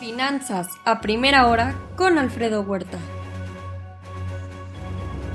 Finanzas 0.00 0.68
a 0.84 1.00
primera 1.00 1.46
hora 1.46 1.76
con 1.96 2.18
Alfredo 2.18 2.62
Huerta. 2.62 2.98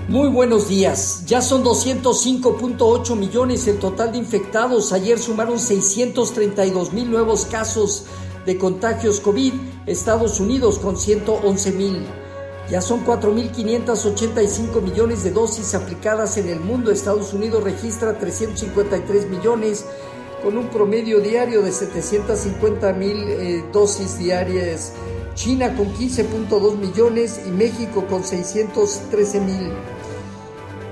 Muy 0.10 0.30
buenos 0.30 0.70
días. 0.70 1.26
Ya 1.26 1.42
son 1.42 1.66
205.8 1.66 3.16
millones 3.18 3.68
el 3.68 3.78
total 3.78 4.14
de 4.14 4.18
infectados. 4.18 4.94
Ayer 4.94 5.20
sumaron 5.20 5.60
632 5.60 6.94
mil 6.94 7.12
nuevos 7.12 7.46
casos 7.46 8.06
de 8.46 8.58
contagios 8.58 9.20
COVID. 9.20 9.54
Estados 9.86 10.40
Unidos 10.40 10.80
con 10.80 10.96
111 10.96 11.72
mil. 11.74 12.06
Ya 12.70 12.82
son 12.82 13.06
4.585 13.06 14.82
millones 14.82 15.24
de 15.24 15.32
dosis 15.32 15.76
aplicadas 15.76 16.38
en 16.38 16.50
el 16.50 16.60
mundo. 16.60 16.92
Estados 16.92 17.34
Unidos 17.34 17.64
registra 17.64 18.18
353 18.18 19.30
millones 19.30 19.86
con 20.48 20.58
un 20.58 20.70
promedio 20.70 21.20
diario 21.20 21.62
de 21.62 21.74
750 21.74 22.94
mil 22.94 23.18
eh, 23.28 23.66
dosis 23.74 24.18
diarias, 24.18 24.94
China 25.36 25.76
con 25.76 25.94
15.2 25.94 26.78
millones 26.78 27.42
y 27.46 27.52
México 27.52 28.06
con 28.10 28.24
613 28.24 29.42
mil. 29.42 29.74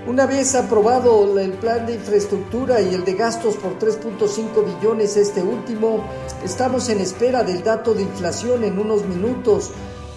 Una 0.08 0.26
vez 0.26 0.56
aprobado 0.56 1.40
el 1.40 1.54
plan 1.54 1.86
de 1.86 1.94
infraestructura 1.94 2.82
y 2.82 2.96
el 2.96 3.06
de 3.06 3.14
gastos 3.14 3.56
por 3.56 3.80
3.5 3.80 4.76
billones 4.76 5.16
este 5.16 5.42
último, 5.42 6.04
estamos 6.44 6.90
en 6.90 7.00
espera 7.00 7.46
del 7.46 7.64
dato 7.64 7.94
de 7.94 8.02
inflación 8.02 8.66
en 8.66 8.78
unos 8.78 9.06
minutos. 9.06 9.72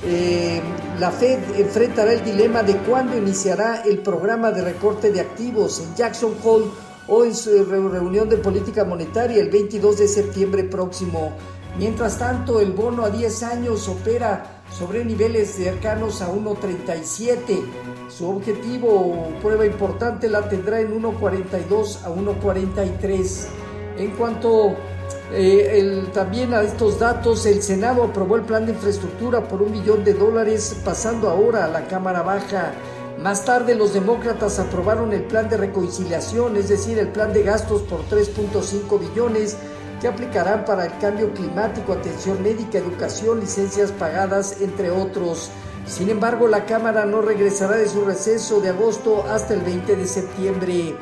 Eh, 0.05 0.61
la 0.99 1.13
Fed 1.13 1.39
enfrentará 1.57 2.13
el 2.13 2.25
dilema 2.25 2.65
de 2.65 2.77
cuándo 2.79 3.17
iniciará 3.17 3.83
el 3.83 3.99
programa 3.99 4.51
de 4.51 4.63
recorte 4.63 5.13
de 5.13 5.21
activos 5.21 5.79
en 5.79 5.95
Jackson 5.95 6.35
Hole 6.43 6.88
o 7.09 7.25
en 7.25 7.35
su 7.35 7.65
reunión 7.65 8.29
de 8.29 8.37
política 8.37 8.85
monetaria 8.85 9.41
el 9.41 9.51
22 9.51 9.99
de 9.99 10.09
septiembre 10.09 10.65
próximo. 10.65 11.33
Mientras 11.79 12.19
tanto, 12.19 12.61
el 12.61 12.73
bono 12.73 13.05
a 13.05 13.11
10 13.11 13.43
años 13.45 13.89
opera 13.89 14.63
sobre 14.71 15.05
niveles 15.05 15.51
cercanos 15.51 16.21
a 16.23 16.33
1.37. 16.33 17.63
Su 18.09 18.29
objetivo, 18.29 19.29
prueba 19.41 19.65
importante, 19.65 20.29
la 20.29 20.49
tendrá 20.49 20.81
en 20.81 21.01
1.42 21.01 22.05
a 22.05 22.11
1.43. 22.11 23.47
En 23.99 24.11
cuanto 24.13 24.75
eh, 25.33 26.05
también 26.13 26.55
a 26.55 26.63
estos 26.63 26.99
datos, 26.99 27.47
el 27.47 27.63
Senado 27.63 28.03
aprobó 28.03 28.37
el 28.37 28.43
plan 28.43 28.67
de 28.67 28.73
infraestructura 28.73 29.47
por 29.47 29.63
un 29.63 29.73
billón 29.73 30.05
de 30.05 30.15
dólares, 30.15 30.81
pasando 30.85 31.29
ahora 31.29 31.65
a 31.65 31.69
la 31.69 31.87
Cámara 31.87 32.23
Baja. 32.23 32.73
Más 33.23 33.45
tarde 33.45 33.75
los 33.75 33.95
demócratas 33.95 34.61
aprobaron 34.61 35.13
el 35.13 35.25
plan 35.25 35.49
de 35.49 35.57
reconciliación, 35.57 36.57
es 36.57 36.69
decir, 36.69 37.01
el 37.01 37.09
plan 37.09 37.33
de 37.33 37.43
gastos 37.43 37.83
por 37.83 38.09
3.5 38.09 39.01
billones 39.01 39.57
que 40.01 40.07
aplicarán 40.07 40.65
para 40.65 40.87
el 40.87 40.97
cambio 40.99 41.35
climático, 41.35 41.93
atención 41.93 42.41
médica, 42.45 42.79
educación, 42.79 43.41
licencias 43.41 43.91
pagadas, 43.91 44.61
entre 44.61 44.93
otros. 44.93 45.51
Sin 45.85 46.11
embargo, 46.11 46.47
la 46.47 46.65
Cámara 46.65 47.07
no 47.07 47.21
regresará 47.21 47.77
de 47.77 47.89
su 47.89 48.05
receso 48.05 48.61
de 48.61 48.69
agosto 48.69 49.25
hasta 49.29 49.55
el 49.55 49.63
20 49.63 49.97
de 49.97 50.07
septiembre. 50.07 50.95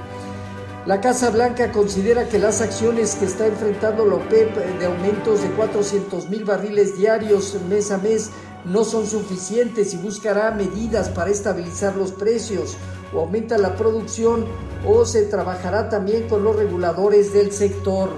La 0.86 1.02
Casa 1.02 1.28
Blanca 1.28 1.70
considera 1.70 2.28
que 2.28 2.38
las 2.38 2.62
acciones 2.62 3.16
que 3.16 3.26
está 3.26 3.46
enfrentando 3.46 4.06
la 4.06 4.14
OPEP 4.14 4.56
de 4.78 4.86
aumentos 4.86 5.42
de 5.42 5.50
400 5.50 6.30
mil 6.30 6.44
barriles 6.44 6.96
diarios 6.96 7.58
mes 7.68 7.90
a 7.90 7.98
mes 7.98 8.30
no 8.66 8.84
son 8.84 9.06
suficientes 9.06 9.94
y 9.94 9.96
buscará 9.96 10.50
medidas 10.50 11.08
para 11.08 11.30
estabilizar 11.30 11.96
los 11.96 12.12
precios 12.12 12.76
o 13.14 13.20
aumenta 13.20 13.56
la 13.58 13.76
producción 13.76 14.44
o 14.86 15.04
se 15.04 15.22
trabajará 15.22 15.88
también 15.88 16.28
con 16.28 16.42
los 16.42 16.56
reguladores 16.56 17.32
del 17.32 17.52
sector. 17.52 18.10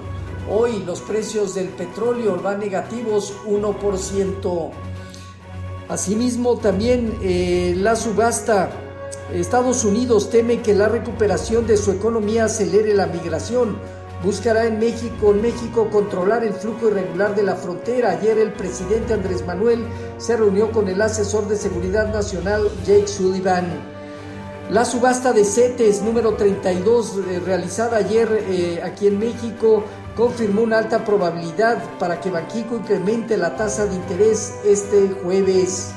Hoy 0.51 0.83
los 0.87 1.03
precios 1.03 1.55
del 1.55 1.69
petróleo 1.69 2.41
van 2.43 2.61
negativos 2.61 3.35
1%. 3.47 4.71
Asimismo 5.89 6.57
también 6.57 7.19
eh, 7.23 7.75
la 7.77 7.97
subasta. 7.97 8.71
Estados 9.33 9.85
Unidos 9.85 10.31
teme 10.31 10.63
que 10.63 10.75
la 10.75 10.89
recuperación 10.89 11.67
de 11.67 11.77
su 11.77 11.93
economía 11.93 12.47
acelere 12.47 12.95
la 12.95 13.07
migración 13.07 13.77
buscará 14.23 14.67
en 14.67 14.79
México, 14.79 15.33
en 15.33 15.43
México 15.43 15.89
controlar 15.91 16.45
el 16.45 16.53
flujo 16.53 16.89
irregular 16.89 17.35
de 17.35 17.43
la 17.43 17.57
frontera. 17.57 18.11
Ayer 18.11 18.39
el 18.39 18.53
presidente 18.53 19.15
Andrés 19.15 19.47
Manuel 19.47 19.87
se 20.19 20.37
reunió 20.37 20.71
con 20.73 20.89
el 20.89 21.01
asesor 21.01 21.49
de 21.49 21.57
seguridad 21.57 22.13
nacional 22.13 22.69
Jake 22.85 23.09
Sullivan. 23.09 23.67
La 24.71 24.85
subasta 24.85 25.33
de 25.33 25.45
CETES 25.45 26.03
número 26.03 26.35
32 26.35 27.17
eh, 27.17 27.41
realizada 27.45 27.97
ayer 27.97 28.29
eh, 28.49 28.83
aquí 28.85 29.07
en 29.07 29.19
México 29.19 29.83
confirmó 30.15 30.63
una 30.63 30.79
alta 30.79 31.05
probabilidad 31.05 31.83
para 31.99 32.21
que 32.21 32.31
Banxico 32.31 32.77
incremente 32.77 33.39
la 33.39 33.57
tasa 33.57 33.87
de 33.87 33.95
interés 33.95 34.57
este 34.65 35.09
jueves. 35.23 35.93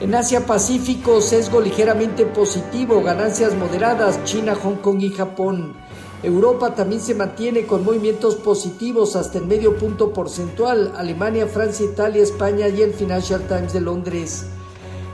En 0.00 0.12
Asia 0.12 0.44
Pacífico, 0.44 1.20
sesgo 1.20 1.60
ligeramente 1.60 2.26
positivo, 2.26 3.00
ganancias 3.00 3.54
moderadas, 3.54 4.24
China, 4.24 4.56
Hong 4.56 4.76
Kong 4.76 5.00
y 5.00 5.10
Japón. 5.10 5.76
Europa 6.22 6.74
también 6.74 7.00
se 7.00 7.14
mantiene 7.14 7.66
con 7.66 7.84
movimientos 7.84 8.36
positivos 8.36 9.16
hasta 9.16 9.38
el 9.38 9.46
medio 9.46 9.76
punto 9.76 10.12
porcentual. 10.12 10.92
Alemania, 10.96 11.46
Francia, 11.46 11.84
Italia, 11.84 12.22
España 12.22 12.68
y 12.68 12.80
el 12.80 12.94
Financial 12.94 13.42
Times 13.46 13.72
de 13.72 13.80
Londres. 13.80 14.46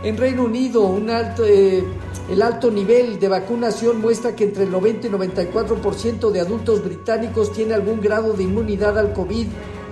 En 0.02 0.16
Reino 0.16 0.44
Unido, 0.44 0.96
eh, 1.44 1.84
el 2.30 2.42
alto 2.42 2.70
nivel 2.70 3.20
de 3.20 3.28
vacunación 3.28 4.00
muestra 4.00 4.34
que 4.34 4.44
entre 4.44 4.64
el 4.64 4.70
90 4.70 5.08
y 5.08 5.10
94% 5.10 6.30
de 6.30 6.40
adultos 6.40 6.82
británicos 6.82 7.52
tiene 7.52 7.74
algún 7.74 8.00
grado 8.00 8.32
de 8.32 8.44
inmunidad 8.44 8.98
al 8.98 9.12
COVID 9.12 9.46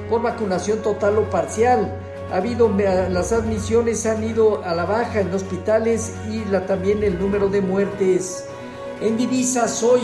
por 0.09 0.23
vacunación 0.23 0.79
total 0.79 1.19
o 1.19 1.29
parcial. 1.29 1.95
Ha 2.33 2.37
habido, 2.37 2.71
las 3.11 3.33
admisiones 3.33 4.07
han 4.07 4.25
ido 4.25 4.63
a 4.65 4.75
la 4.75 4.85
baja 4.85 5.21
en 5.21 5.33
hospitales 5.33 6.13
y 6.31 6.41
también 6.67 7.03
el 7.03 7.19
número 7.19 7.49
de 7.49 7.61
muertes. 7.61 8.45
En 9.03 9.17
divisas 9.17 9.83
hoy, 9.83 10.03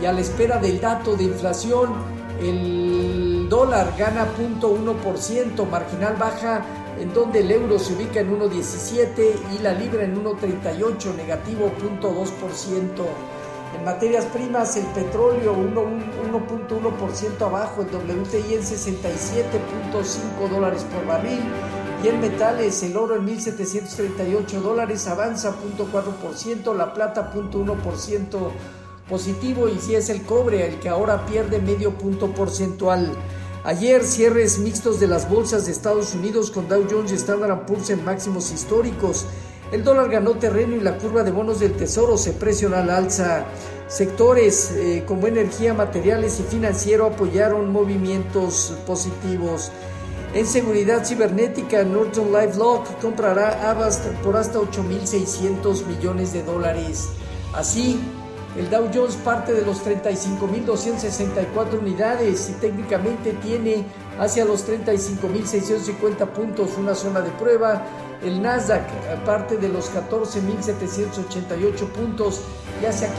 y 0.00 0.06
a 0.06 0.12
la 0.12 0.20
espera 0.20 0.58
del 0.58 0.80
dato 0.80 1.16
de 1.16 1.24
inflación, 1.24 1.94
el 2.40 3.48
dólar 3.48 3.94
gana 3.96 4.26
0.1%, 4.36 5.68
marginal 5.68 6.16
baja 6.16 6.64
en 6.98 7.12
donde 7.12 7.40
el 7.40 7.50
euro 7.50 7.78
se 7.78 7.92
ubica 7.94 8.20
en 8.20 8.38
1.17 8.38 9.34
y 9.54 9.62
la 9.62 9.72
libra 9.72 10.04
en 10.04 10.22
1.38, 10.22 11.16
negativo 11.16 11.72
0.2%. 12.00 13.06
En 13.76 13.84
materias 13.84 14.24
primas, 14.26 14.76
el 14.76 14.86
petróleo 14.86 15.56
1.1% 15.56 17.42
abajo, 17.42 17.82
el 17.82 17.88
WTI 17.88 18.54
en 18.54 18.62
67.5 18.62 20.48
dólares 20.48 20.84
por 20.84 21.04
barril 21.06 21.42
y 22.04 22.08
en 22.08 22.20
metales 22.20 22.82
el 22.84 22.96
oro 22.96 23.16
en 23.16 23.26
1.738 23.26 24.60
dólares 24.60 25.08
avanza 25.08 25.54
0.4%, 25.78 26.76
la 26.76 26.92
plata 26.94 27.32
0.1% 27.34 28.50
positivo 29.08 29.68
y 29.68 29.78
si 29.78 29.94
es 29.94 30.08
el 30.08 30.22
cobre 30.22 30.66
el 30.66 30.78
que 30.80 30.88
ahora 30.88 31.26
pierde 31.26 31.60
medio 31.60 31.96
punto 31.98 32.32
porcentual. 32.32 33.12
Ayer 33.64 34.04
cierres 34.04 34.58
mixtos 34.58 35.00
de 35.00 35.06
las 35.06 35.28
bolsas 35.28 35.66
de 35.66 35.72
Estados 35.72 36.14
Unidos 36.14 36.50
con 36.50 36.68
Dow 36.68 36.86
Jones 36.90 37.12
y 37.12 37.14
Standard 37.14 37.64
Poor's 37.64 37.90
en 37.90 38.04
máximos 38.04 38.52
históricos. 38.52 39.26
El 39.72 39.82
dólar 39.82 40.10
ganó 40.10 40.32
terreno 40.32 40.76
y 40.76 40.80
la 40.80 40.98
curva 40.98 41.22
de 41.22 41.30
bonos 41.30 41.60
del 41.60 41.72
tesoro 41.72 42.18
se 42.18 42.32
presiona 42.32 42.80
al 42.80 42.90
alza. 42.90 43.46
Sectores 43.88 44.70
eh, 44.72 45.04
como 45.06 45.26
energía, 45.26 45.72
materiales 45.72 46.40
y 46.40 46.42
financiero 46.42 47.06
apoyaron 47.06 47.72
movimientos 47.72 48.74
positivos. 48.86 49.72
En 50.34 50.46
seguridad 50.46 51.04
cibernética, 51.06 51.84
Norton 51.84 52.32
LifeLock 52.32 53.00
comprará 53.00 53.70
Avast 53.70 54.04
por 54.24 54.36
hasta 54.36 54.58
8.600 54.58 55.86
millones 55.86 56.32
de 56.32 56.42
dólares. 56.42 57.08
Así, 57.54 58.00
el 58.56 58.70
Dow 58.70 58.88
Jones 58.94 59.16
parte 59.16 59.52
de 59.52 59.66
los 59.66 59.84
35.264 59.84 61.80
unidades 61.80 62.50
y 62.50 62.52
técnicamente 62.54 63.32
tiene 63.32 63.84
hacia 64.18 64.44
los 64.44 64.64
35.650 64.68 66.28
puntos 66.28 66.78
una 66.78 66.94
zona 66.94 67.20
de 67.20 67.30
prueba. 67.32 67.82
El 68.22 68.40
Nasdaq 68.40 68.88
parte 69.24 69.56
de 69.56 69.68
los 69.68 69.92
14.788 69.92 71.88
puntos 71.88 72.42
y 72.80 72.86
hacia 72.86 73.08
15.000, 73.08 73.14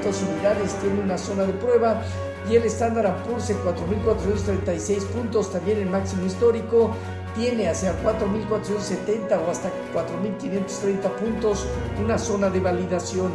15.300 0.00 0.32
unidades 0.34 0.74
tiene 0.80 1.00
una 1.00 1.18
zona 1.18 1.42
de 1.42 1.52
prueba. 1.54 2.00
Y 2.48 2.54
el 2.54 2.64
Standard 2.64 3.24
Poor's 3.24 3.50
en 3.50 3.58
4.436 3.58 5.02
puntos, 5.06 5.52
también 5.52 5.78
el 5.78 5.90
máximo 5.90 6.24
histórico, 6.24 6.92
tiene 7.34 7.68
hacia 7.68 7.92
4.470 8.02 9.46
o 9.46 9.50
hasta 9.50 9.70
4.530 9.94 11.10
puntos 11.16 11.66
una 12.02 12.18
zona 12.18 12.48
de 12.50 12.60
validación. 12.60 13.30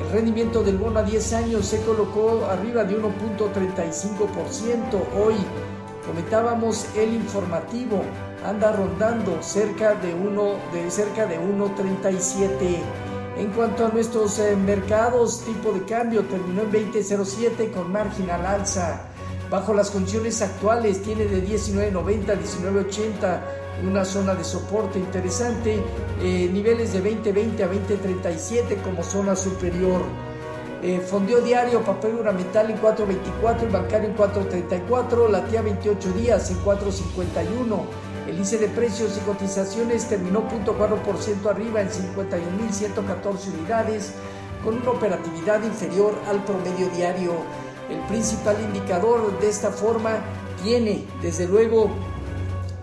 El 0.00 0.10
rendimiento 0.12 0.62
del 0.62 0.78
bono 0.78 1.00
a 1.00 1.02
10 1.02 1.32
años 1.34 1.66
se 1.66 1.82
colocó 1.82 2.46
arriba 2.50 2.84
de 2.84 2.96
1.35%. 3.00 4.24
Hoy 5.22 5.34
comentábamos 6.06 6.86
el 6.96 7.14
informativo 7.14 8.02
anda 8.44 8.72
rondando 8.72 9.42
cerca 9.42 9.94
de 9.94 10.14
1 10.14 10.54
de 10.72 10.90
cerca 10.90 11.26
de 11.26 11.38
1.37. 11.38 12.80
En 13.36 13.50
cuanto 13.50 13.86
a 13.86 13.88
nuestros 13.90 14.38
eh, 14.38 14.56
mercados, 14.56 15.42
tipo 15.44 15.72
de 15.72 15.84
cambio 15.84 16.24
terminó 16.24 16.62
en 16.62 16.72
20.07 16.72 17.72
con 17.72 17.92
marginal 17.92 18.44
alza. 18.44 19.09
Bajo 19.50 19.74
las 19.74 19.90
condiciones 19.90 20.40
actuales 20.40 21.02
tiene 21.02 21.24
de 21.24 21.44
19.90 21.44 22.30
a 22.30 22.34
19.80 22.36 23.40
una 23.82 24.04
zona 24.04 24.34
de 24.34 24.44
soporte 24.44 24.98
interesante, 24.98 25.82
eh, 26.20 26.48
niveles 26.52 26.92
de 26.92 27.02
20.20 27.02 27.62
a 27.62 27.70
20.37 27.70 28.82
como 28.82 29.02
zona 29.02 29.34
superior. 29.34 30.02
Eh, 30.82 31.00
fondeo 31.00 31.40
diario, 31.40 31.82
papel 31.82 32.18
ornamental 32.18 32.70
en 32.70 32.80
4.24, 32.80 33.62
el 33.62 33.68
bancario 33.68 34.08
en 34.08 34.16
4.34, 34.16 35.28
la 35.28 35.44
TIA 35.44 35.62
28 35.62 36.12
días 36.12 36.50
en 36.50 36.58
4.51. 36.64 37.82
El 38.26 38.34
índice 38.36 38.58
de 38.58 38.68
precios 38.68 39.16
y 39.16 39.20
cotizaciones 39.20 40.08
terminó 40.08 40.48
0.4% 40.48 41.50
arriba 41.50 41.80
en 41.82 41.88
51.114 41.88 43.54
unidades, 43.58 44.12
con 44.64 44.76
una 44.76 44.90
operatividad 44.90 45.62
inferior 45.64 46.14
al 46.28 46.44
promedio 46.44 46.88
diario. 46.94 47.32
El 47.90 48.06
principal 48.06 48.56
indicador 48.62 49.38
de 49.40 49.48
esta 49.48 49.70
forma 49.70 50.20
tiene, 50.62 51.04
desde 51.20 51.46
luego, 51.46 51.90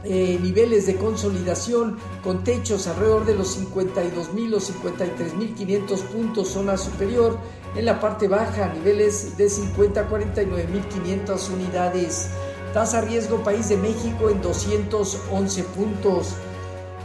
eh, 0.04 0.39
niveles 0.42 0.86
de 0.86 0.95
consolidación 0.95 1.98
con 2.24 2.44
techos 2.44 2.88
alrededor 2.88 3.25
de 3.25 3.36
los 3.36 3.59
52.000 3.59 4.54
o 4.54 4.59
53.500 4.59 6.01
puntos, 6.04 6.50
zona 6.50 6.77
superior. 6.77 7.38
En 7.75 7.86
la 7.86 8.00
parte 8.00 8.27
baja, 8.27 8.71
niveles 8.74 9.38
de 9.38 9.50
50 9.50 10.01
a 10.01 10.09
49.500 10.09 11.50
unidades. 11.51 12.30
Tasa 12.74 13.01
riesgo 13.01 13.44
país 13.44 13.69
de 13.69 13.77
México 13.77 14.30
en 14.30 14.42
211 14.42 15.63
puntos. 15.63 16.36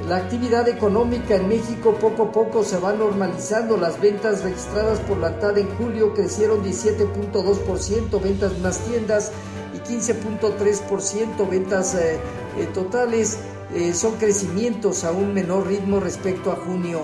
La 0.08 0.16
actividad 0.16 0.69
económica 0.69 1.37
en 1.37 1.49
México 1.49 1.96
poco 2.00 2.25
a 2.25 2.32
poco 2.32 2.64
se 2.64 2.76
va 2.76 2.93
normalizando. 2.93 3.76
Las 3.76 4.00
ventas 4.00 4.43
registradas 4.43 4.99
por 5.00 5.19
la 5.19 5.38
TAD 5.38 5.58
en 5.58 5.69
julio 5.76 6.12
crecieron 6.12 6.64
17.2%, 6.64 8.20
ventas 8.20 8.58
más 8.58 8.78
tiendas 8.81 9.31
y 9.72 9.78
15.3% 9.78 11.49
ventas 11.49 11.94
eh, 11.94 12.19
eh, 12.58 12.66
totales. 12.75 13.38
Eh, 13.75 13.94
son 13.94 14.16
crecimientos 14.16 15.04
a 15.04 15.12
un 15.12 15.32
menor 15.32 15.69
ritmo 15.69 16.00
respecto 16.00 16.50
a 16.50 16.56
junio. 16.56 17.00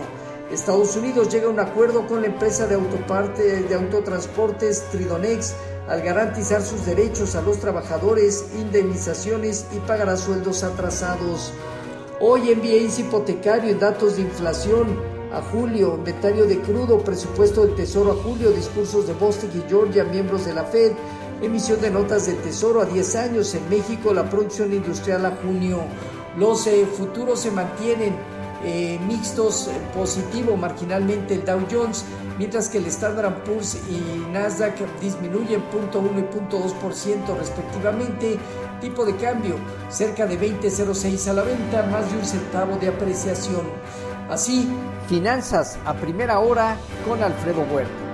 Estados 0.50 0.96
Unidos 0.96 1.30
llega 1.30 1.46
a 1.46 1.50
un 1.50 1.60
acuerdo 1.60 2.06
con 2.06 2.22
la 2.22 2.26
empresa 2.26 2.66
de 2.66 2.74
autoparte 2.74 3.62
de 3.62 3.74
autotransportes 3.74 4.82
Tridonex 4.90 5.54
al 5.88 6.02
garantizar 6.02 6.62
sus 6.62 6.84
derechos 6.84 7.36
a 7.36 7.42
los 7.42 7.58
trabajadores, 7.60 8.46
indemnizaciones 8.58 9.66
y 9.74 9.78
pagará 9.80 10.16
sueldos 10.16 10.64
atrasados. 10.64 11.52
Hoy 12.20 12.50
envíe 12.50 12.90
hipotecario 12.98 13.70
en 13.70 13.78
datos 13.78 14.16
de 14.16 14.22
inflación 14.22 15.00
a 15.32 15.40
julio, 15.40 15.94
inventario 15.94 16.46
de 16.46 16.60
crudo, 16.60 16.98
presupuesto 16.98 17.64
del 17.64 17.76
Tesoro 17.76 18.10
a 18.10 18.16
julio, 18.16 18.50
discursos 18.50 19.06
de 19.06 19.12
Boston 19.12 19.50
y 19.54 19.68
Georgia, 19.68 20.02
miembros 20.02 20.44
de 20.44 20.52
la 20.52 20.64
Fed, 20.64 20.94
emisión 21.40 21.80
de 21.80 21.92
notas 21.92 22.26
del 22.26 22.38
Tesoro 22.38 22.80
a 22.80 22.86
10 22.86 23.14
años 23.14 23.54
en 23.54 23.68
México, 23.70 24.12
la 24.12 24.28
producción 24.28 24.72
industrial 24.72 25.26
a 25.26 25.36
junio. 25.36 25.78
Los 26.36 26.66
eh, 26.66 26.86
futuros 26.86 27.38
se 27.38 27.52
mantienen 27.52 28.16
eh, 28.64 28.98
mixtos, 29.06 29.68
eh, 29.68 29.72
positivo 29.94 30.56
marginalmente 30.56 31.34
el 31.34 31.44
Dow 31.44 31.66
Jones, 31.70 32.04
mientras 32.38 32.68
que 32.68 32.78
el 32.78 32.86
Standard 32.86 33.44
Poor's 33.44 33.76
y 33.88 34.30
Nasdaq 34.32 34.74
disminuyen 35.00 35.62
0.1 35.70 36.18
y 36.18 36.54
0.2% 36.54 37.38
respectivamente. 37.38 38.38
Tipo 38.80 39.04
de 39.04 39.16
cambio 39.16 39.56
cerca 39.88 40.26
de 40.26 40.38
20.06 40.38 41.28
a 41.28 41.32
la 41.32 41.42
venta, 41.42 41.82
más 41.84 42.10
de 42.10 42.18
un 42.18 42.24
centavo 42.24 42.76
de 42.76 42.88
apreciación. 42.88 43.62
Así, 44.30 44.68
finanzas 45.08 45.78
a 45.84 45.94
primera 45.94 46.38
hora 46.38 46.76
con 47.06 47.22
Alfredo 47.22 47.62
Huerta. 47.62 48.07